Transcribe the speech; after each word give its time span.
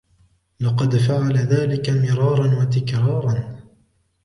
لقد 0.59 0.95
فعل 0.95 1.37
ذلك 1.37 1.89
مراراً 1.89 2.59
وتكراراً. 2.61 3.57